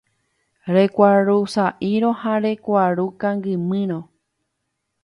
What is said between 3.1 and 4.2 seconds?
kangymírõ.